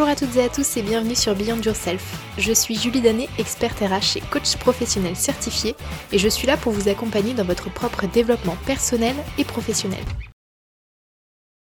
[0.00, 2.16] Bonjour à toutes et à tous et bienvenue sur Beyond Yourself.
[2.38, 5.76] Je suis Julie Danet, experte RH et coach professionnel certifié
[6.10, 10.02] et je suis là pour vous accompagner dans votre propre développement personnel et professionnel.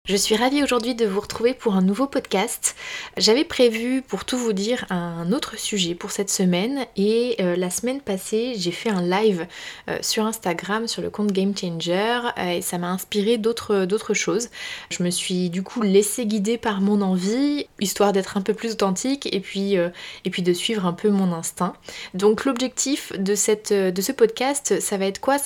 [0.08, 2.76] Je suis ravie aujourd'hui de vous retrouver pour un nouveau podcast.
[3.18, 7.68] J'avais prévu, pour tout vous dire, un autre sujet pour cette semaine et euh, la
[7.68, 9.46] semaine passée, j'ai fait un live
[9.90, 14.48] euh, sur Instagram sur le compte Game Changer euh, et ça m'a inspiré d'autres, choses.
[14.88, 18.72] Je me suis du coup laissée guider par mon envie, histoire d'être un peu plus
[18.72, 21.74] authentique et puis, et puis de suivre un peu mon instinct.
[22.14, 25.36] Donc l'objectif de ce podcast, ça va être quoi?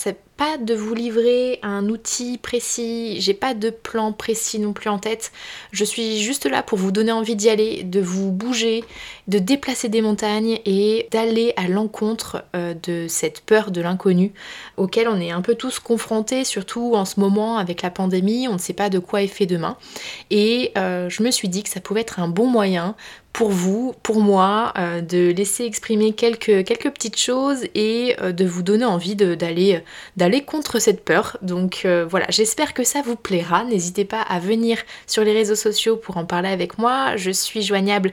[0.59, 5.33] De vous livrer un outil précis, j'ai pas de plan précis non plus en tête.
[5.71, 8.85] Je suis juste là pour vous donner envie d'y aller, de vous bouger,
[9.29, 14.33] de déplacer des montagnes et d'aller à l'encontre euh, de cette peur de l'inconnu
[14.77, 18.55] auquel on est un peu tous confrontés, surtout en ce moment avec la pandémie, on
[18.55, 19.77] ne sait pas de quoi est fait demain.
[20.31, 22.95] Et euh, je me suis dit que ça pouvait être un bon moyen
[23.33, 28.45] pour vous, pour moi, euh, de laisser exprimer quelques, quelques petites choses et euh, de
[28.45, 29.83] vous donner envie d'aller
[30.17, 31.39] d'aller contre cette peur.
[31.41, 33.65] Donc euh, voilà, j'espère que ça vous plaira.
[33.65, 37.17] N'hésitez pas à venir sur les réseaux sociaux pour en parler avec moi.
[37.17, 38.13] Je suis joignable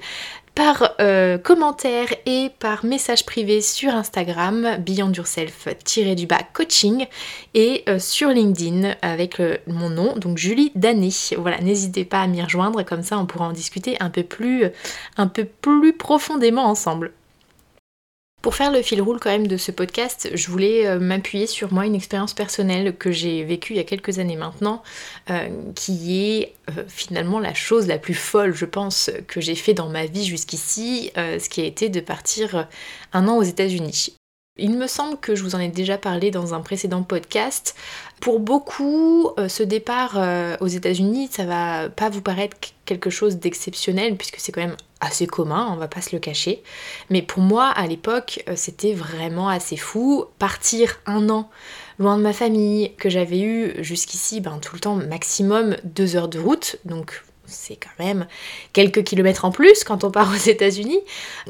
[0.59, 7.07] par euh, commentaire et par message privé sur Instagram, Beyond Yourself-du-bas coaching
[7.53, 11.11] et euh, sur LinkedIn avec mon nom, donc Julie Danet.
[11.37, 14.65] Voilà, n'hésitez pas à m'y rejoindre, comme ça on pourra en discuter un peu plus,
[15.15, 17.13] un peu plus profondément ensemble.
[18.41, 21.73] Pour faire le fil roule quand même de ce podcast, je voulais euh, m'appuyer sur
[21.73, 24.81] moi une expérience personnelle que j'ai vécue il y a quelques années maintenant,
[25.29, 29.73] euh, qui est euh, finalement la chose la plus folle, je pense, que j'ai fait
[29.73, 32.67] dans ma vie jusqu'ici, ce qui a été de partir
[33.11, 34.15] un an aux États-Unis.
[34.57, 37.75] Il me semble que je vous en ai déjà parlé dans un précédent podcast.
[38.19, 40.19] Pour beaucoup, ce départ
[40.59, 45.27] aux États-Unis, ça va pas vous paraître quelque chose d'exceptionnel puisque c'est quand même assez
[45.27, 46.61] commun, on va pas se le cacher.
[47.09, 50.25] Mais pour moi, à l'époque, euh, c'était vraiment assez fou.
[50.39, 51.49] Partir un an
[51.99, 56.29] loin de ma famille, que j'avais eu jusqu'ici ben, tout le temps maximum deux heures
[56.29, 58.27] de route, donc c'est quand même
[58.73, 60.99] quelques kilomètres en plus quand on part aux États-Unis.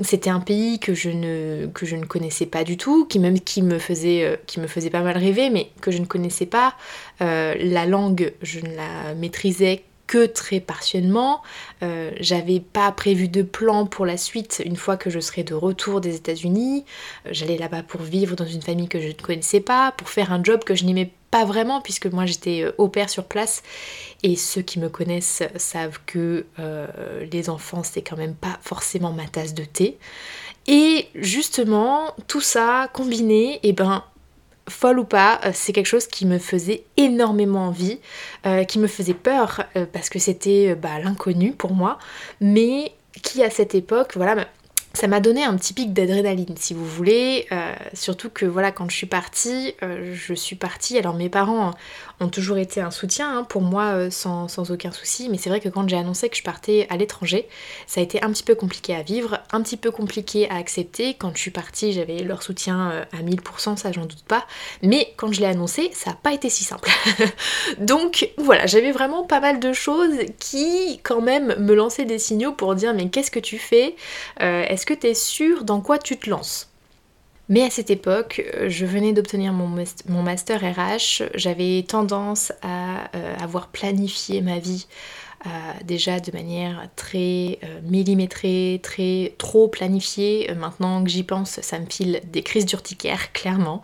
[0.02, 4.24] C'était un pays que je ne, connaissais pas du tout, qui même qui me faisait,
[4.24, 6.76] euh, qui me faisait pas mal rêver, mais que je ne connaissais pas.
[7.22, 11.44] Euh, la langue, je ne la maîtrisais que très partiellement.
[11.84, 15.54] Euh, j'avais pas prévu de plan pour la suite une fois que je serais de
[15.54, 16.84] retour des États-Unis.
[17.30, 20.44] J'allais là-bas pour vivre dans une famille que je ne connaissais pas, pour faire un
[20.44, 23.62] job que je n'aimais pas vraiment puisque moi j'étais au pair sur place
[24.24, 26.88] et ceux qui me connaissent savent que euh,
[27.32, 30.00] les enfants, c'est quand même pas forcément ma tasse de thé.
[30.66, 34.04] Et justement, tout ça combiné, et eh ben
[34.70, 38.00] folle ou pas, euh, c'est quelque chose qui me faisait énormément envie,
[38.46, 41.98] euh, qui me faisait peur parce que c'était bah, l'inconnu pour moi,
[42.42, 44.48] mais qui à cette époque, voilà,
[44.94, 47.48] ça m'a donné un petit pic d'adrénaline si vous voulez,
[47.94, 51.74] surtout que voilà quand je suis partie, je suis partie, alors mes parents
[52.20, 55.30] ont toujours été un soutien hein, pour moi euh, sans, aucun souci.
[55.30, 57.48] Mais c'est vrai que quand j'ai annoncé que je partais à l'étranger,
[57.88, 61.14] ça a été un petit peu compliqué à vivre, un petit peu compliqué à accepter.
[61.14, 64.46] Quand je suis partie, j'avais leur soutien euh, à 1000%, ça j'en doute pas.
[64.82, 66.90] Mais quand je l'ai annoncé, ça n'a pas été si simple.
[67.80, 72.52] Donc voilà, j'avais vraiment pas mal de choses qui quand même me lançaient des signaux
[72.52, 73.96] pour dire mais qu'est-ce que tu fais?
[74.42, 76.70] Euh, Est-ce que tu es sûr dans quoi tu te lances?
[77.50, 79.68] Mais à cette époque, euh, je venais d'obtenir mon,
[80.24, 84.88] master RH, j'avais tendance à euh, avoir planifié ma vie
[85.46, 85.50] euh,
[85.84, 90.52] déjà de manière très millimétrée, très trop planifiée.
[90.58, 93.82] maintenant que j'y pense, ça me file des crises d'urticaire, clairement.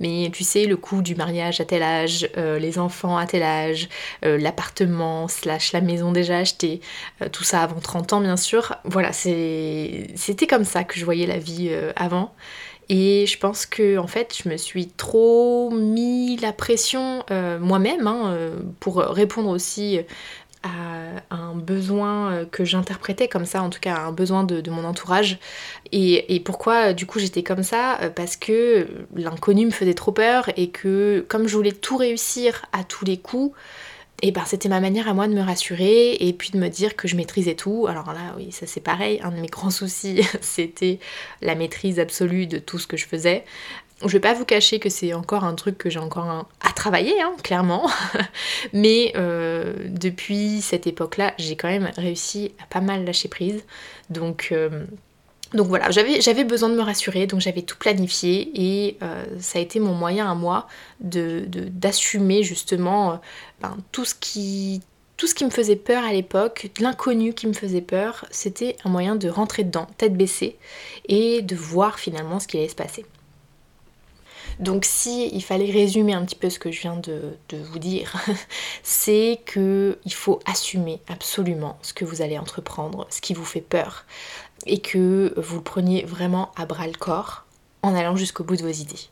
[0.00, 3.88] Mais tu sais, le coût du mariage à tel âge, les enfants à tel âge,
[4.22, 6.80] l'appartement slash la maison déjà achetée,
[7.32, 8.76] tout ça avant 30 ans bien sûr.
[8.84, 12.34] Voilà, c'était comme ça que je voyais la vie avant.
[12.88, 18.06] Et je pense que en fait, je me suis trop mis la pression euh, moi-même
[18.06, 20.00] hein, euh, pour répondre aussi
[20.62, 25.38] à un besoin que j'interprétais comme ça, en tout cas un besoin de, mon entourage.
[25.92, 27.98] Et, pourquoi du coup j'étais comme ça?
[28.14, 32.84] Parce que l'inconnu me faisait trop peur et que comme je voulais tout réussir à
[32.84, 33.54] tous les coups,
[34.20, 36.96] et ben c'était ma manière à moi de me rassurer et puis de me dire
[36.96, 37.86] que je maîtrisais tout.
[37.88, 39.20] Alors là, oui, ça c'est pareil.
[39.22, 40.98] Un de mes grands soucis, c'était
[41.40, 43.44] la maîtrise absolue de tout ce que je faisais.
[44.02, 47.20] Je vais pas vous cacher que c'est encore un truc que j'ai encore à travailler,
[47.20, 47.90] hein, clairement.
[48.72, 53.64] Mais euh, depuis cette époque-là, j'ai quand même réussi à pas mal lâcher prise.
[54.08, 54.84] Donc euh,
[55.52, 59.80] voilà, j'avais besoin de me rassurer, donc j'avais tout planifié et euh, ça a été
[59.80, 60.68] mon moyen à moi
[61.00, 63.20] d'assumer de, justement
[63.60, 64.82] ben, tout ce qui
[65.16, 68.88] tout ce qui me faisait peur à l'époque, l'inconnu qui me faisait peur, c'était un
[68.88, 70.56] moyen de rentrer dedans, tête baissée,
[71.08, 73.04] et de voir finalement ce qui allait se passer.
[74.58, 77.36] Donc si il fallait résumer un petit peu ce que je viens de,
[77.70, 78.16] vous dire,
[78.82, 83.60] c'est que il faut assumer absolument ce que vous allez entreprendre, ce qui vous fait
[83.60, 84.04] peur,
[84.66, 87.44] et que vous le preniez vraiment à bras le corps
[87.82, 89.08] en allant jusqu'au bout de vos idées.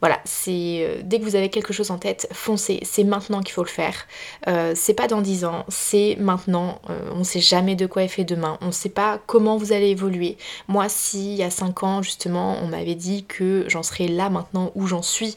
[0.00, 3.52] Voilà, c'est euh, dès que vous avez quelque chose en tête, foncez, c'est maintenant qu'il
[3.52, 4.06] faut le faire.
[4.46, 6.80] Euh, c'est pas dans 10 ans, c'est maintenant.
[6.90, 9.88] Euh, on sait jamais de quoi est fait demain, on sait pas comment vous allez
[9.88, 10.36] évoluer.
[10.68, 14.28] Moi, si il y a 5 ans, justement, on m'avait dit que j'en serais là
[14.28, 15.36] maintenant où j'en suis,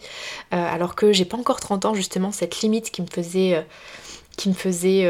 [0.52, 3.66] alors que j'ai pas encore 30 ans, justement, cette limite qui me faisait
[4.36, 5.04] qui me faisait,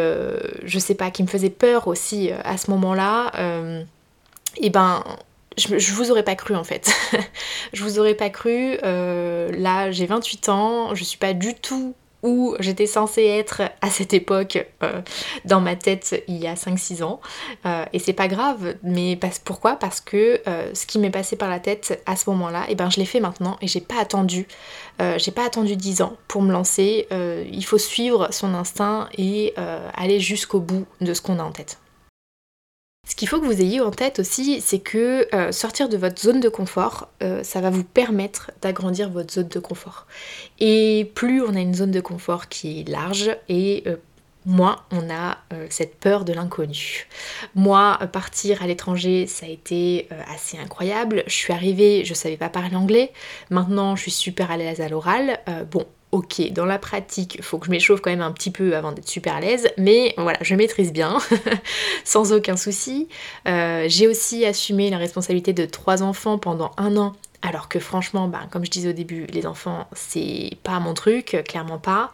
[0.63, 3.31] je sais pas, qui me faisait peur aussi à ce moment-là,
[4.57, 5.03] et ben
[5.57, 6.91] je, vous aurais pas cru en fait.
[7.73, 8.77] je vous aurais pas cru.
[8.83, 13.89] Euh, là, j'ai 28 ans, je suis pas du tout où j'étais censée être à
[13.89, 15.01] cette époque euh,
[15.43, 17.19] dans ma tête il y a 5-6 ans.
[17.65, 19.75] Euh, et c'est pas grave, mais pourquoi?
[19.75, 20.41] Parce que
[20.73, 23.05] ce qui m'est passé par la tête à ce moment-là, et eh ben je l'ai
[23.05, 24.47] fait maintenant et j'ai pas attendu.
[25.17, 27.07] j'ai pas attendu 10 ans pour me lancer.
[27.11, 29.53] il faut suivre son instinct et
[29.93, 31.77] aller jusqu'au bout de ce qu'on a en tête.
[33.05, 36.21] Ce qu'il faut que vous ayez en tête aussi, c'est que euh, sortir de votre
[36.21, 40.07] zone de confort, euh, ça va vous permettre d'agrandir votre zone de confort.
[40.59, 43.97] Et plus on a une zone de confort qui est large et euh,
[44.45, 45.37] moins on a
[45.69, 47.07] cette peur de l'inconnu.
[47.55, 51.23] Moi, partir à l'étranger, ça a été assez incroyable.
[51.27, 53.13] Je suis arrivée, je savais pas parler anglais.
[53.51, 55.39] Maintenant, je suis super à l'aise à l'oral.
[55.71, 58.91] bon, ok, dans la pratique, faut que je m'échauffe quand même un petit peu avant
[58.91, 61.17] d'être super à l'aise, mais voilà, je maîtrise bien,
[62.05, 63.07] sans aucun souci.
[63.47, 68.27] Euh, j'ai aussi assumé la responsabilité de trois enfants pendant un an, alors que franchement,
[68.27, 72.11] ben, comme je disais au début, les enfants, c'est pas mon truc, clairement pas.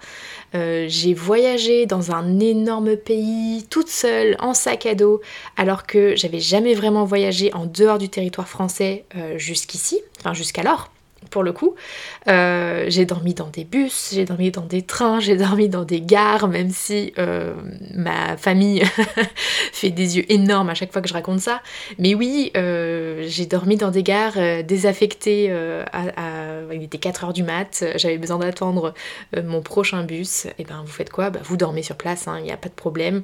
[0.56, 5.20] Euh, j'ai voyagé dans un énorme pays, toute seule, en sac à dos,
[5.58, 10.90] alors que j'avais jamais vraiment voyagé en dehors du territoire français euh, jusqu'ici, enfin jusqu'alors
[11.30, 11.76] pour le coup.
[12.28, 16.02] Euh, j'ai dormi dans des bus, j'ai dormi dans des trains, j'ai dormi dans des
[16.02, 17.54] gares, même si euh,
[17.94, 18.84] ma famille
[19.74, 21.62] fait des yeux énormes à chaque fois que je raconte ça.
[21.98, 25.52] Mais oui, euh, j'ai dormi dans des gares désaffectées,
[25.92, 28.94] à, il était 4h du mat, j'avais besoin d'attendre
[29.44, 30.48] mon prochain bus.
[30.58, 31.30] Et ben vous faites quoi?
[31.30, 33.24] Bah, Vous dormez sur place, il hein, n'y a pas de problème.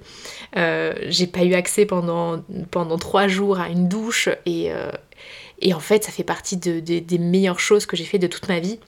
[0.56, 4.72] j'ai pas eu accès pendant, pendant 3 jours à une douche et
[5.60, 8.60] et en fait, ça fait partie des meilleures choses que j'ai fait de toute ma
[8.60, 8.80] vie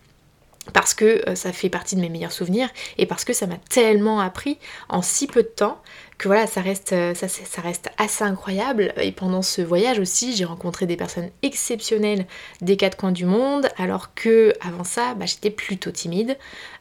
[0.74, 3.58] parce que euh, ça fait partie de mes meilleurs souvenirs et parce que ça m'a
[3.69, 4.58] tellement appris
[4.90, 5.81] en si peu de temps
[6.18, 8.92] que voilà, ça reste, euh, ça, ça, reste assez incroyable.
[9.00, 12.25] Et pendant ce voyage aussi, j'ai rencontré des personnes exceptionnelles
[12.62, 16.38] des quatre coins du monde, alors que avant ça, bah, j'étais plutôt timide.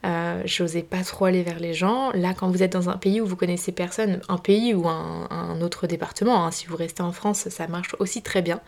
[0.06, 2.10] Euh, j'osais pas trop aller vers les gens.
[2.12, 5.60] Là, quand vous êtes dans un pays où vous connaissez personne, un pays ou un,
[5.60, 8.60] autre département, hein, si vous restez en France, ça marche aussi très bien.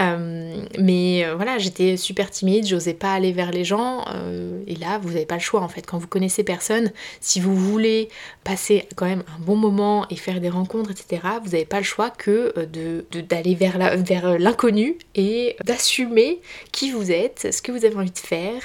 [0.00, 4.04] Euh, mais voilà, j'étais super timide, j'osais pas aller vers les gens.
[4.66, 5.86] et là, vous n'avez pas le choix en fait.
[5.86, 8.08] Quand vous connaissez personne, si vous voulez
[8.44, 11.84] passer quand même un bon moment, et faire des rencontres, etc., vous n'avez pas le
[11.84, 16.40] choix que euh, d'aller vers euh, l'inconnu et d'assumer
[16.72, 18.62] qui vous êtes, ce que vous avez envie de faire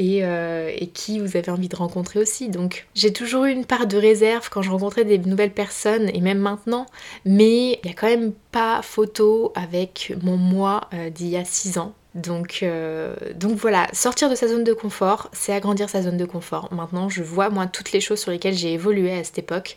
[0.00, 2.48] euh, et, qui vous avez envie de rencontrer aussi.
[2.48, 6.20] Donc j'ai toujours eu une part de réserve quand je rencontrais des nouvelles personnes et
[6.20, 6.86] même maintenant,
[7.24, 11.78] mais il n'y a quand même pas photo avec mon moi d'il y a 6
[11.78, 16.16] ans donc, euh, donc voilà, sortir de sa zone de confort, c'est agrandir sa zone
[16.16, 16.72] de confort.
[16.72, 19.76] Maintenant, je vois moi toutes les choses sur lesquelles j'ai évolué à cette époque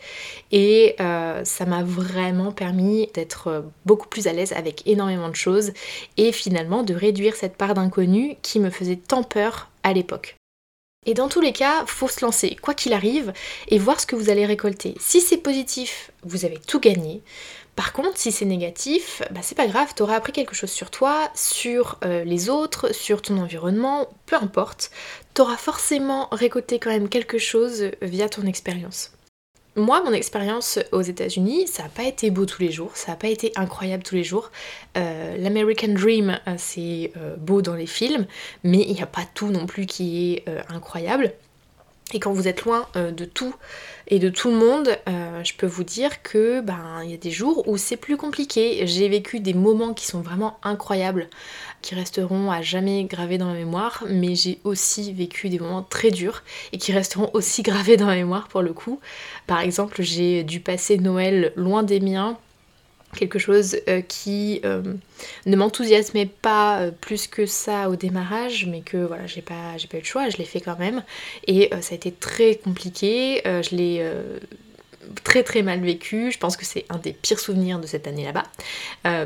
[0.51, 5.71] et euh, ça m'a vraiment permis d'être beaucoup plus à l'aise avec énormément de choses
[6.17, 10.35] et finalement de réduire cette part d'inconnu qui me faisait tant peur à l'époque.
[11.07, 13.31] Et dans tous les cas, faut se lancer, quoi qu'il arrive,
[13.69, 14.93] et voir ce que vous allez récolter.
[14.99, 17.21] Si c'est positif, vous avez tout gagné.
[17.77, 21.29] Par contre, si c'est négatif, bah c'est pas grave, t'auras appris quelque chose sur toi,
[21.35, 24.89] sur euh, les autres, sur ton environnement, peu importe.
[25.35, 29.11] T'auras forcément récolté quand même quelque chose via ton expérience.
[29.75, 33.15] Moi, mon expérience aux États-Unis, ça n'a pas été beau tous les jours, ça n'a
[33.15, 34.49] pas été incroyable tous les jours.
[34.97, 38.25] Euh, L'American Dream, euh, c'est beau dans les films,
[38.63, 41.31] mais il n'y a pas tout non plus qui est incroyable.
[42.13, 43.53] Et quand vous êtes loin de tout,
[44.09, 47.17] et de tout le monde, euh, je peux vous dire que ben il y a
[47.17, 48.87] des jours où c'est plus compliqué.
[48.87, 51.29] J'ai vécu des moments qui sont vraiment incroyables,
[51.81, 56.09] qui resteront à jamais gravés dans ma mémoire, mais j'ai aussi vécu des moments très
[56.09, 58.99] durs et qui resteront aussi gravés dans ma mémoire pour le coup.
[59.45, 62.37] Par exemple, j'ai dû passer Noël loin des miens
[63.15, 64.81] quelque chose euh, qui euh,
[65.45, 69.87] ne m'enthousiasmait pas euh, plus que ça au démarrage mais que voilà j'ai pas j'ai
[69.87, 71.03] pas eu le choix je l'ai fait quand même
[71.45, 74.11] et ça a été très compliqué je l'ai
[75.23, 76.31] très très mal vécu.
[76.31, 78.43] Je pense que c'est un des pires souvenirs de cette année là-bas.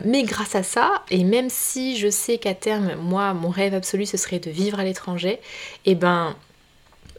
[0.05, 4.05] Mais grâce à ça, et même si je sais qu'à terme, moi, mon rêve absolu,
[4.05, 5.39] ce serait de vivre à l'étranger,
[5.85, 6.35] et ben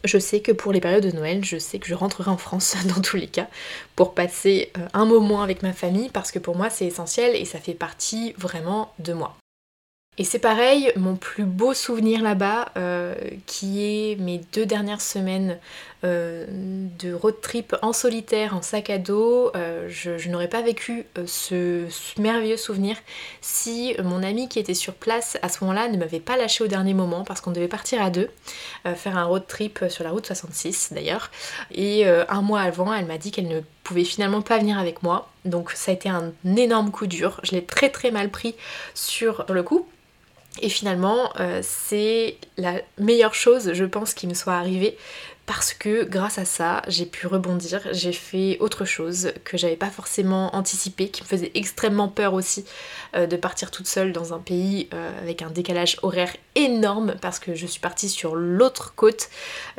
[0.03, 2.75] je sais que pour les périodes de Noël, je sais que je rentrerai en France
[2.85, 3.47] dans tous les cas
[3.95, 7.45] pour passer euh, un moment avec ma famille parce que pour moi c'est essentiel et
[7.45, 9.35] ça fait partie vraiment de moi.
[10.19, 13.15] Et c'est pareil, mon plus beau souvenir là-bas, euh,
[13.47, 15.57] qui est mes deux dernières semaines
[16.03, 16.45] euh,
[16.99, 21.85] de road trip en solitaire, en sac à dos, euh, je, n'aurais pas vécu ce,
[22.21, 22.95] merveilleux souvenir
[23.41, 26.67] si mon ami qui était sur place à ce moment-là ne m'avait pas lâché au
[26.67, 28.29] dernier moment parce qu'on devait partir à deux,
[28.95, 31.31] faire un road trip sur la route 66 d'ailleurs.
[31.73, 35.29] Et un mois avant, elle m'a dit qu'elle ne pouvait finalement pas venir avec moi.
[35.45, 37.39] Donc ça a été un énorme coup dur.
[37.43, 38.53] Je l'ai très très mal pris
[38.93, 39.87] sur le coup.
[40.61, 44.97] Et finalement, euh, c'est la meilleure chose, je pense, qui me soit arrivée
[45.45, 49.89] parce que grâce à ça, j'ai pu rebondir, j'ai fait autre chose que j'avais pas
[49.89, 52.63] forcément anticipé, qui me faisait extrêmement peur aussi
[53.15, 57.39] euh, de partir toute seule dans un pays euh, avec un décalage horaire énorme parce
[57.39, 59.29] que je suis partie sur l'autre côte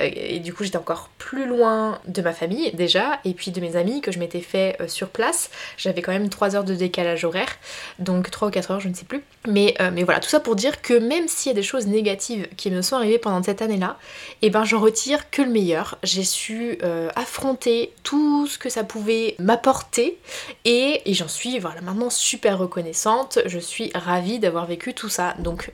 [0.00, 3.61] euh, et du coup j'étais encore plus loin de ma famille déjà et puis de
[3.61, 5.50] mes amis que je m'étais fait sur place.
[5.78, 7.56] J'avais quand même 3 heures de décalage horaire,
[7.99, 9.23] donc 3 ou 4 heures, je ne sais plus.
[9.49, 12.49] Mais, mais voilà, tout ça pour dire que même s'il y a des choses négatives
[12.56, 13.99] qui me sont arrivées pendant cette année-là,
[14.42, 15.54] et eh ben j'en retire que le
[16.03, 20.19] J'ai su euh, affronter tout ce que ça pouvait m'apporter
[20.65, 23.39] et, j'en suis voilà, maintenant super reconnaissante.
[23.47, 25.35] Je suis ravie d'avoir vécu tout ça.
[25.39, 25.73] Donc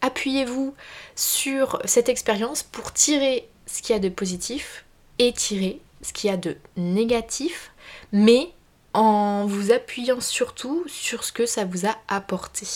[0.00, 0.74] appuyez-vous
[1.16, 4.84] sur cette expérience pour tirer ce qu'il y a de positif
[5.18, 7.72] et tirer ce qu'il y a de négatif,
[8.12, 8.50] mais
[8.92, 12.66] en vous appuyant surtout sur ce que ça vous a apporté.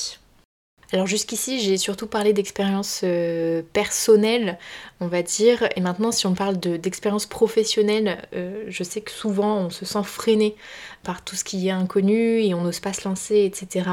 [0.92, 4.56] Alors jusqu'ici, j'ai surtout parlé d'expérience euh, personnelle,
[5.00, 9.56] on va dire, et maintenant si on parle d'expérience professionnelle, euh, je sais que souvent
[9.56, 10.54] on se sent freiné
[11.02, 13.90] par tout ce qui est inconnu et on n'ose pas se lancer, etc.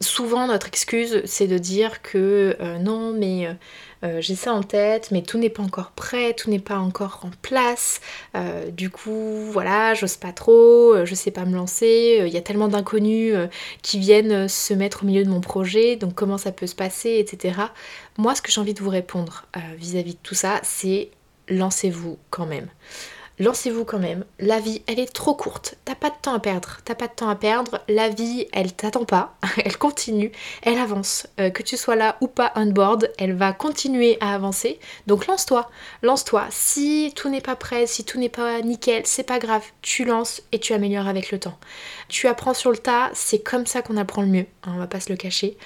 [0.00, 3.48] Souvent notre excuse c'est de dire que euh, non mais
[4.04, 7.20] euh, j'ai ça en tête, mais tout n'est pas encore prêt, tout n'est pas encore
[7.24, 8.00] en place.
[8.36, 12.22] Euh, du coup, voilà, j'ose pas trop, euh, je sais pas me lancer.
[12.26, 13.34] Il y a tellement d'inconnus
[13.82, 17.16] qui viennent se mettre au milieu de mon projet, donc comment ça peut se passer,
[17.18, 17.60] etc.
[18.18, 21.10] Moi, ce que j'ai envie de vous répondre vis à -vis de tout ça, c'est
[21.48, 22.68] lancez-vous quand même
[23.38, 24.24] lancez-vous quand même.
[24.38, 25.76] La vie, elle est trop courte.
[25.84, 26.78] T'as pas de temps à perdre.
[26.84, 27.80] T'as pas de temps à perdre.
[27.88, 29.36] La vie, elle t'attend pas.
[29.64, 30.32] elle continue.
[30.62, 31.26] Elle avance.
[31.40, 34.78] Euh, que tu sois là ou pas on board, elle va continuer à avancer.
[35.06, 35.70] Donc lance-toi.
[36.02, 36.46] Lance-toi.
[36.50, 39.64] Si tout n'est pas prêt, si tout n'est pas nickel, c'est pas grave.
[39.82, 41.58] Tu lances et tu améliores avec le temps.
[42.08, 43.10] Tu apprends sur le tas.
[43.14, 44.46] C'est comme ça qu'on apprend le mieux.
[44.64, 45.56] Hein, on va pas se le cacher.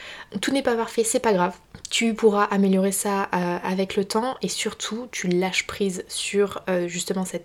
[0.41, 1.55] Tout n'est pas parfait, c'est pas grave.
[1.91, 6.89] Tu pourras améliorer ça euh, avec le temps et surtout tu lâches prise sur euh,
[6.89, 7.45] justement cette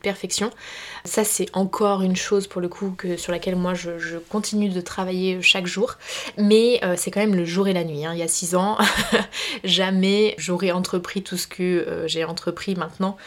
[1.05, 4.81] Ça c'est encore une chose pour le coup que, sur laquelle moi je, continue de
[4.81, 5.95] travailler chaque jour.
[6.37, 8.05] Mais euh, c'est quand même le jour et la nuit.
[8.05, 8.13] Hein.
[8.13, 8.77] Il y a six ans,
[9.63, 13.17] jamais j'aurais entrepris tout ce que j'ai entrepris maintenant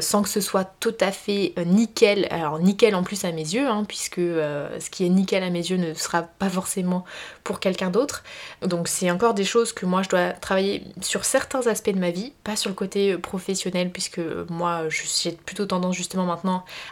[0.00, 2.26] sans que ce soit tout à fait nickel.
[2.30, 5.58] Alors nickel en plus à mes yeux, hein, puisque ce qui est nickel à mes
[5.58, 7.04] yeux ne sera pas forcément
[7.44, 8.24] pour quelqu'un d'autre.
[8.62, 12.10] Donc c'est encore des choses que moi je dois travailler sur certains aspects de ma
[12.10, 16.24] vie, pas sur le côté euh, professionnel, puisque euh, moi j'ai plutôt tendance justement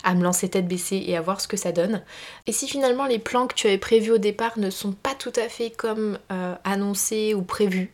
[0.05, 2.03] à me lancer tête baissée et à voir ce que ça donne.
[2.47, 5.33] Et si finalement les plans que tu avais prévus au départ ne sont pas tout
[5.37, 7.91] à fait comme euh, annoncés ou prévus,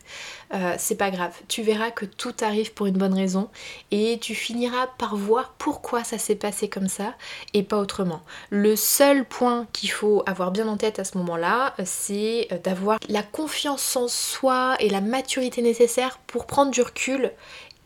[0.79, 1.35] c'est pas grave.
[1.47, 3.49] Tu verras que tout arrive pour une bonne raison
[3.91, 7.13] et tu finiras par voir pourquoi ça s'est passé comme ça
[7.53, 8.21] et pas autrement.
[8.49, 13.21] Le seul point qu'il faut avoir bien en tête à ce moment-là, c'est d'avoir la
[13.21, 17.31] confiance en soi et la maturité nécessaire pour prendre du recul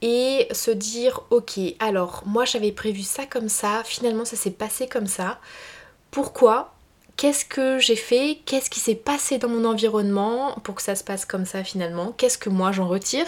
[0.04, 4.88] et se dire ok alors moi j'avais prévu ça comme ça, finalement ça s'est passé
[4.88, 5.40] comme ça.
[6.12, 6.76] Pourquoi?
[7.16, 8.40] Qu'est-ce que j'ai fait?
[8.46, 12.12] Qu'est-ce qui s'est passé dans mon environnement pour que ça se passe comme ça finalement?
[12.12, 13.28] Qu'est-ce que moi j'en retire?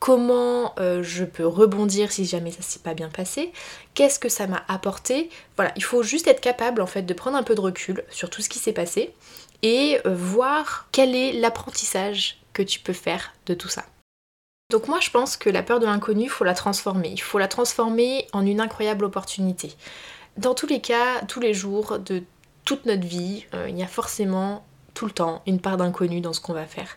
[0.00, 3.52] Comment euh, je peux rebondir si jamais ça s'est pas bien passé?
[3.94, 5.30] Qu'est-ce que ça m'a apporté?
[5.56, 8.28] Voilà, il faut juste être capable en fait de prendre un peu de recul sur
[8.28, 9.14] tout ce qui s'est passé
[9.62, 13.84] et euh, voir quel est l'apprentissage que tu peux faire de tout ça.
[14.70, 17.08] Donc moi je pense que la peur de l'inconnu, faut la transformer.
[17.08, 19.72] Il faut la transformer en une incroyable opportunité.
[20.36, 22.22] Dans tous les cas, tous les jours de
[22.66, 24.66] toute notre vie, euh, il y a forcément
[25.06, 26.96] le temps une part d'inconnu dans ce qu'on va faire.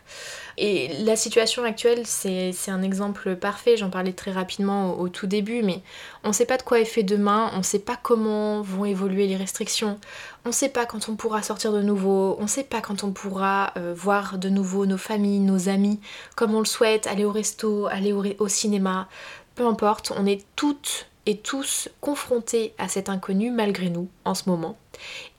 [0.57, 5.63] Et la situation actuelle, c'est un exemple parfait, j'en parlais très rapidement au, tout début,
[5.63, 5.81] mais
[6.23, 8.85] on ne sait pas de quoi est fait demain, on ne sait pas comment vont
[8.85, 9.99] évoluer les restrictions,
[10.45, 13.03] on ne sait pas quand on pourra sortir de nouveau, on ne sait pas quand
[13.03, 15.99] on pourra euh, voir de nouveau nos familles, nos amis,
[16.35, 19.07] comme on le souhaite, aller au resto, aller au cinéma,
[19.55, 24.49] peu importe, on est toutes et tous confrontés à cet inconnu malgré nous en ce
[24.49, 24.77] moment.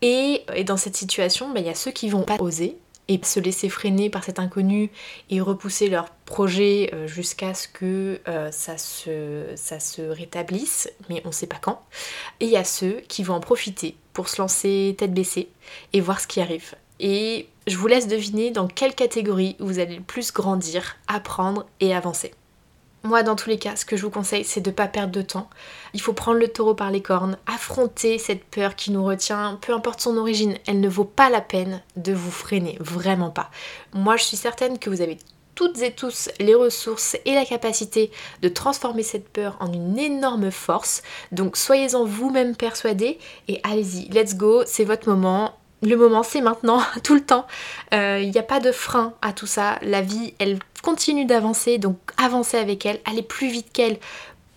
[0.00, 3.40] Et, dans cette situation, bah, il y a ceux qui vont pas oser et se
[3.40, 4.90] laisser freiner par cet inconnu
[5.28, 11.20] et repousser leur projet euh, jusqu'à ce que euh, ça, se, ça se rétablisse, mais
[11.24, 11.82] on ne sait pas quand.
[12.40, 15.48] Et il y a ceux qui vont en profiter pour se lancer tête baissée
[15.92, 16.74] et voir ce qui arrive.
[17.00, 21.94] Et je vous laisse deviner dans quelle catégorie vous allez le plus grandir, apprendre et
[21.94, 22.32] avancer.
[23.04, 25.12] Moi, dans tous les cas, ce que je vous conseille, c'est de ne pas perdre
[25.12, 25.50] de temps.
[25.92, 29.74] Il faut prendre le taureau par les cornes, affronter cette peur qui nous retient, peu
[29.74, 33.50] importe son origine, elle ne vaut pas la peine de vous freiner, vraiment pas.
[33.92, 35.18] Moi, je suis certaine que vous avez
[35.54, 40.50] toutes et tous les ressources et la capacité de transformer cette peur en une énorme
[40.50, 41.02] force.
[41.30, 43.18] Donc soyez-en vous-même persuadés
[43.48, 47.46] et allez-y, let's go, c'est votre moment, le moment, c'est maintenant, tout le temps.
[47.90, 49.78] Il euh, n'y a pas de frein à tout ça.
[49.82, 53.98] La vie, elle continue d'avancer, donc avancez avec elle, allez plus vite qu'elle.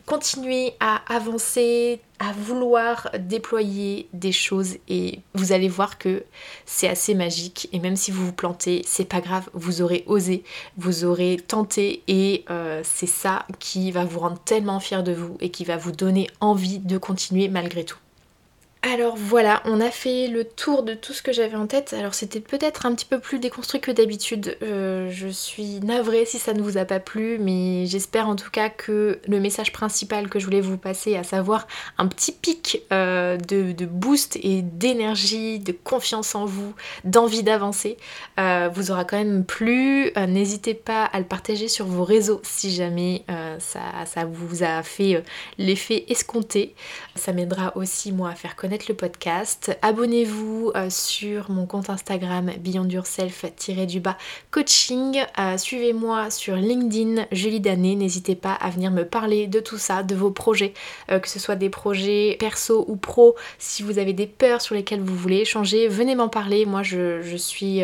[0.05, 6.23] Continuez à avancer, à vouloir déployer des choses et vous allez voir que
[6.67, 10.43] c'est assez magique et même si vous vous plantez, c'est pas grave, vous aurez osé,
[10.77, 15.37] vous aurez tenté et euh, c'est ça qui va vous rendre tellement fier de vous
[15.41, 17.97] et qui va vous donner envie de continuer malgré tout.
[18.93, 21.93] Alors voilà, on a fait le tour de tout ce que j'avais en tête.
[21.93, 24.59] Alors c'était peut-être un petit peu plus déconstruit que d'habitude.
[24.61, 28.51] Euh, je suis navrée si ça ne vous a pas plu, mais j'espère en tout
[28.51, 32.83] cas que le message principal que je voulais vous passer, à savoir un petit pic
[32.93, 36.75] euh, de, boost et d'énergie, de confiance en vous,
[37.05, 37.97] d'envie d'avancer,
[38.39, 40.11] euh, vous aura quand même plu.
[40.15, 43.25] N'hésitez pas à le partager sur vos réseaux si jamais
[43.57, 45.23] ça, ça, vous a fait
[45.57, 46.75] l'effet escompté.
[47.15, 49.77] Ça m'aidera aussi moi à faire connaître le podcast.
[49.81, 54.17] Abonnez-vous euh, sur mon compte Instagram Beyond Yourself-du-bas
[54.51, 55.23] coaching.
[55.39, 57.95] Euh, suivez-moi sur LinkedIn Julie Danet.
[57.95, 60.73] N'hésitez pas à venir me parler de tout ça, de vos projets,
[61.09, 63.35] euh, que ce soit des projets perso ou pro.
[63.59, 66.65] Si vous avez des peurs sur lesquelles vous voulez échanger, venez m'en parler.
[66.65, 67.81] Moi, je, je suis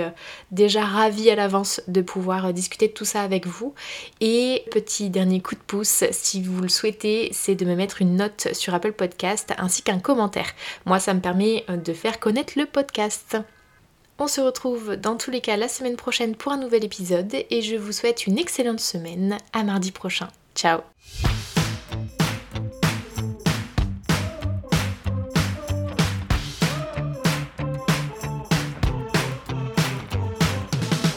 [0.52, 3.74] déjà ravie à l'avance de pouvoir discuter de tout ça avec vous.
[4.20, 8.18] Et petit dernier coup de pouce, si vous le souhaitez, c'est de me mettre une
[8.18, 10.52] note sur Apple Podcast ainsi qu'un commentaire.
[10.86, 13.38] Moi, ça me permet euh, de faire connaître le podcast.
[14.20, 17.62] On se retrouve dans tous les cas la semaine prochaine pour un nouvel épisode et
[17.62, 19.38] je vous souhaite une excellente semaine.
[19.52, 20.28] À mardi prochain.
[20.56, 20.82] Ciao